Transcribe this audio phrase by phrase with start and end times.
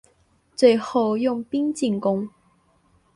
[0.55, 2.27] 最后用兵进攻。